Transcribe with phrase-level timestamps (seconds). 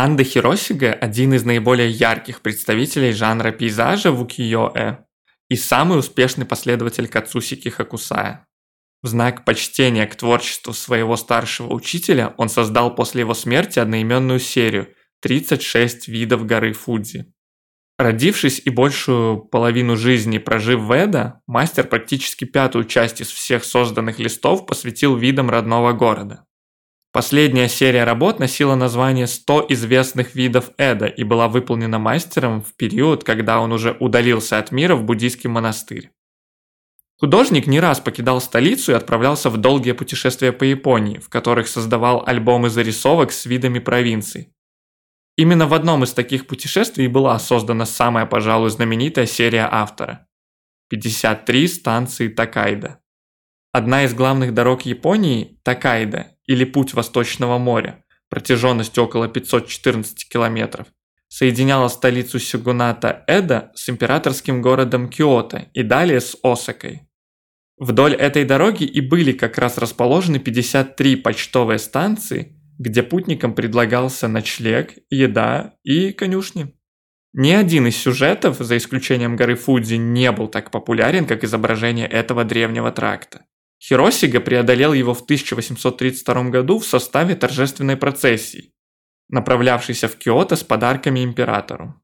[0.00, 4.98] Анда Хиросига– один из наиболее ярких представителей жанра пейзажа в укиё-э
[5.48, 8.46] и самый успешный последователь Кацусики Хакусая.
[9.02, 14.94] В знак почтения к творчеству своего старшего учителя он создал после его смерти одноименную серию
[15.20, 17.34] 36 видов горы Фудзи.
[17.98, 24.20] Родившись и большую половину жизни прожив в Эда, мастер практически пятую часть из всех созданных
[24.20, 26.44] листов посвятил видам родного города.
[27.18, 33.24] Последняя серия работ носила название «100 известных видов Эда» и была выполнена мастером в период,
[33.24, 36.12] когда он уже удалился от мира в буддийский монастырь.
[37.16, 42.22] Художник не раз покидал столицу и отправлялся в долгие путешествия по Японии, в которых создавал
[42.24, 44.54] альбомы зарисовок с видами провинций.
[45.36, 50.28] Именно в одном из таких путешествий была создана самая, пожалуй, знаменитая серия автора–
[50.88, 53.00] 53 станции Такайда.
[53.72, 60.88] Одна из главных дорог Японии– Такайда, или Путь Восточного моря, протяженностью около 514 километров,
[61.28, 67.02] соединяла столицу Сёгуната Эда с императорским городом Киото и далее с Осакой.
[67.78, 74.94] Вдоль этой дороги и были как раз расположены 53 почтовые станции, где путникам предлагался ночлег,
[75.10, 76.74] еда и конюшни.
[77.34, 82.44] Ни один из сюжетов, за исключением горы Фудзи, не был так популярен, как изображение этого
[82.44, 83.44] древнего тракта.
[83.80, 88.72] Хиросига преодолел его в 1832 году в составе торжественной процессии,
[89.28, 91.94] направлявшейся в Киото с подарками императору.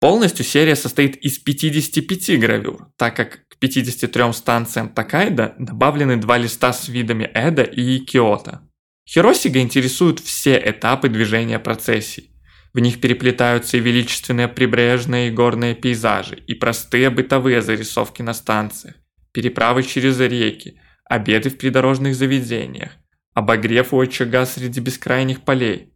[0.00, 6.72] Полностью серия состоит из 55 гравюр, так как к 53 станциям Такайда добавлены два листа
[6.72, 8.68] с видами Эда и Киото.
[9.08, 12.30] Хиросига интересуют все этапы движения процессий.
[12.72, 18.96] В них переплетаются и величественные прибрежные и горные пейзажи, и простые бытовые зарисовки на станциях,
[19.32, 22.92] переправы через реки, обеды в придорожных заведениях,
[23.34, 25.92] обогрев у очага среди бескрайних полей,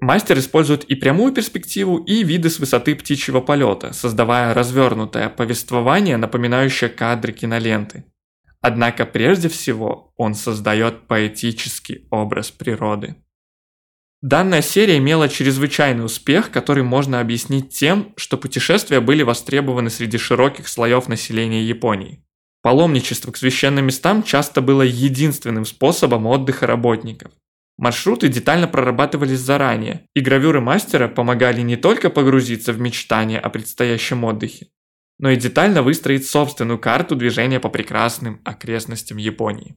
[0.00, 6.88] Мастер использует и прямую перспективу, и виды с высоты птичьего полета, создавая развернутое повествование, напоминающее
[6.88, 8.04] кадры киноленты.
[8.60, 13.16] Однако прежде всего он создает поэтический образ природы.
[14.20, 20.68] Данная серия имела чрезвычайный успех, который можно объяснить тем, что путешествия были востребованы среди широких
[20.68, 22.24] слоев населения Японии.
[22.62, 27.32] Паломничество к священным местам часто было единственным способом отдыха работников.
[27.78, 34.24] Маршруты детально прорабатывались заранее, и гравюры мастера помогали не только погрузиться в мечтания о предстоящем
[34.24, 34.66] отдыхе,
[35.20, 39.76] но и детально выстроить собственную карту движения по прекрасным окрестностям Японии.